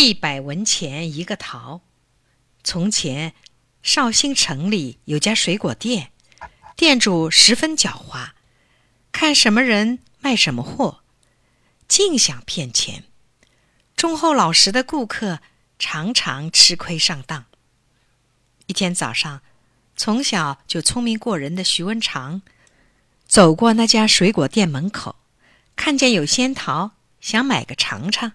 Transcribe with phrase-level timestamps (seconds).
[0.00, 1.80] 一百文钱一个桃。
[2.62, 3.34] 从前，
[3.82, 6.12] 绍兴城里有家水果店，
[6.76, 8.28] 店主十分狡猾，
[9.10, 11.00] 看什么人卖什么货，
[11.88, 13.02] 尽想骗钱。
[13.96, 15.40] 忠厚老实的顾客
[15.80, 17.46] 常常吃亏上当。
[18.66, 19.42] 一天早上，
[19.96, 22.42] 从小就聪明过人的徐文长
[23.26, 25.16] 走过那家水果店门口，
[25.74, 28.34] 看见有仙桃，想买个尝尝。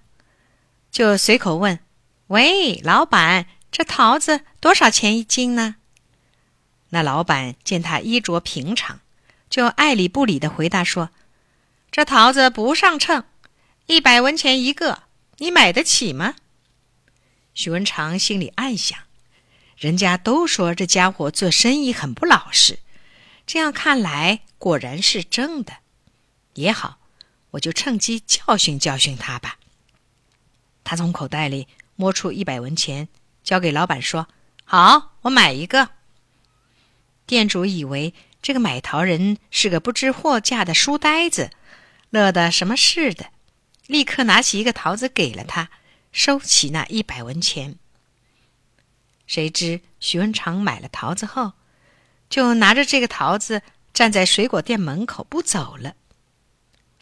[0.93, 1.79] 就随口问
[2.27, 5.77] ：“喂，老板，这桃子多少钱一斤呢？”
[6.89, 8.99] 那老板见他衣着平常，
[9.49, 11.09] 就爱理不理的回答说
[11.89, 13.23] ：“这桃子不上称，
[13.87, 15.05] 一百文钱一个，
[15.39, 16.35] 你买得起吗？”
[17.55, 18.99] 许文长心里暗想
[19.75, 22.77] ：“人家都说这家伙做生意很不老实，
[23.47, 25.77] 这样看来果然是真的。
[26.53, 26.99] 也好，
[27.51, 29.57] 我就趁机教训教训他吧。”
[30.83, 33.07] 他从口袋里摸出一百文钱，
[33.43, 34.27] 交给老板说
[34.65, 35.89] ：“好，我买一个。”
[37.25, 41.51] 店主以为这个买桃人是个不知货价的书呆子，
[42.09, 43.27] 乐得什么似的，
[43.87, 45.69] 立刻拿起一个桃子给了他，
[46.11, 47.77] 收起那一百文钱。
[49.25, 51.53] 谁知徐文长买了桃子后，
[52.29, 53.61] 就拿着这个桃子
[53.93, 55.95] 站在水果店门口不走了。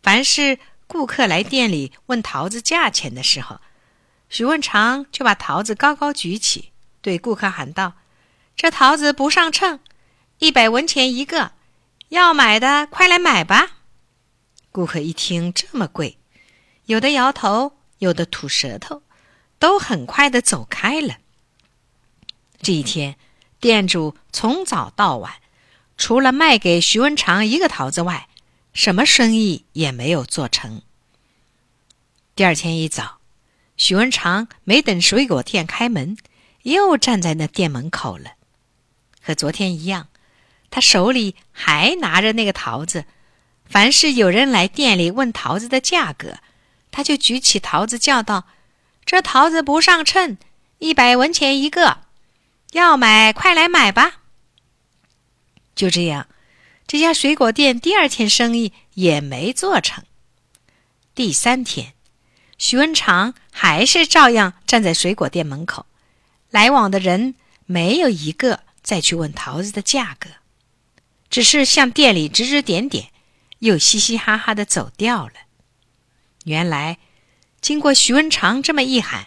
[0.04, 3.60] 凡是顾客来店里问桃子价钱的时候，
[4.32, 7.96] 许文长就把桃子高高举起，对顾客喊道
[8.56, 9.82] ：“这桃子不上称，
[10.40, 11.52] 一百文钱一个，
[12.08, 13.80] 要买的快来买吧。”
[14.72, 16.18] 顾客一听这么贵，
[16.86, 19.04] 有的摇头，有的吐舌头，
[19.60, 21.18] 都很快的走开了。
[22.62, 23.18] 这一天，
[23.60, 25.42] 店主从早到晚，
[25.98, 28.30] 除了卖给徐文长一个桃子外，
[28.72, 30.82] 什么生意也没有做成。
[32.34, 33.20] 第二天一早。
[33.82, 36.16] 许文长没等水果店开门，
[36.62, 38.34] 又站在那店门口了。
[39.20, 40.10] 和昨天一样，
[40.70, 43.05] 他手里还拿着那个桃子。
[43.66, 46.38] 凡是有人来店里问桃子的价格，
[46.92, 48.45] 他就举起桃子叫道
[49.04, 50.38] ：“这桃子不上称，
[50.78, 52.02] 一百文钱一个，
[52.73, 54.22] 要买快来买吧。”
[55.73, 56.28] 就这样，
[56.86, 60.04] 这家水果店第二天生意也没做成。
[61.16, 61.95] 第三天。
[62.61, 65.88] 徐文长还是照样站在水果店门口，
[66.52, 67.33] 来往的人
[67.66, 70.30] 没有一个再去问桃子的价格，
[71.27, 73.08] 只是向店里指指点点，
[73.60, 75.33] 又嘻嘻哈哈的走掉了。
[76.45, 76.99] 原来，
[77.61, 79.26] 经过徐文长这么一喊，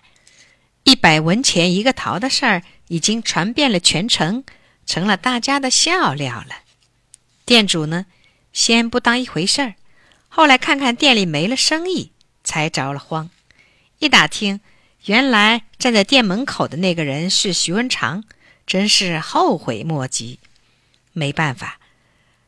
[0.85, 4.45] 一百文钱一个桃的事儿已经传遍了全城，
[4.87, 6.63] 成了大家的笑料了。
[7.45, 8.07] 店主呢，
[8.53, 9.75] 先不当一回事儿，
[10.29, 12.13] 后来看看店里没了生意。
[12.55, 13.31] 才着了慌，
[13.99, 14.61] 一打听，
[15.07, 18.23] 原来站在店门口的那个人是徐文长，
[18.65, 20.39] 真是后悔莫及。
[21.13, 21.81] 没办法，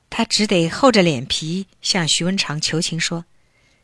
[0.09, 3.25] 他只得厚着脸皮向徐文长求情说：“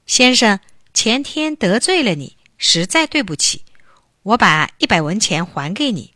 [0.07, 0.61] 先生，
[0.95, 3.65] 前天得罪了你，实在对不起，
[4.23, 6.15] 我把一百文钱还给你，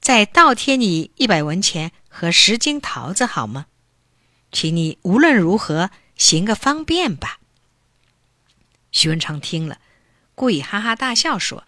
[0.00, 3.66] 再倒贴你一百文钱和十斤桃子，好吗？
[4.50, 7.38] 请你无论如何行个方便吧。”
[8.94, 9.80] 徐文长听了，
[10.36, 11.64] 故意哈哈大笑说：“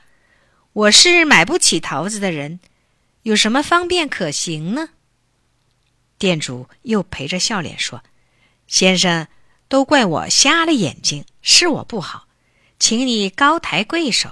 [0.73, 2.61] 我是买不起桃子的人，
[3.23, 4.91] 有什么方便可行呢？”
[6.19, 8.05] 店主又陪着笑脸说
[8.69, 9.27] ：“先生，
[9.67, 12.29] 都怪我瞎了眼睛，是我不好，
[12.79, 14.31] 请你高抬贵手，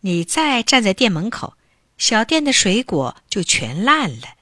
[0.00, 1.56] 你再站在店门口，
[1.96, 4.34] 小店的水果就全烂了。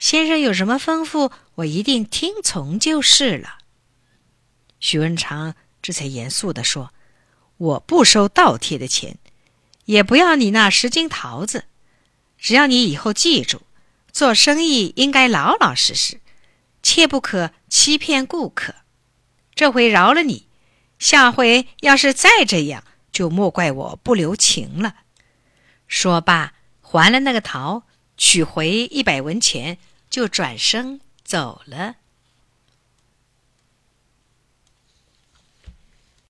[0.00, 3.58] 先生有什么吩咐，我一定听从就是了。”
[4.80, 6.92] 徐文长这才严肃地说。
[7.60, 9.18] 我不收倒贴的钱，
[9.84, 11.64] 也不要你那十斤桃子。
[12.38, 13.60] 只要你以后记住，
[14.10, 16.20] 做生意应该老老实实，
[16.82, 18.76] 切不可欺骗顾客。
[19.54, 20.46] 这回饶了你，
[20.98, 22.82] 下回要是再这样，
[23.12, 24.94] 就莫怪我不留情了。
[25.86, 27.82] 说罢，还了那个桃，
[28.16, 29.76] 取回一百文钱，
[30.08, 31.96] 就转身走了。